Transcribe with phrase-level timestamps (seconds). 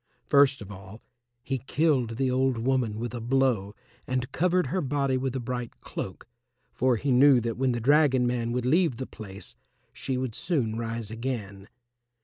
[0.25, 1.03] First of all
[1.43, 3.75] he killed the old woman with a blow
[4.07, 6.27] and covered her body with a bright cloak,
[6.73, 9.53] for he knew that when the dragon man would leave the place
[9.93, 11.67] she would soon rise again.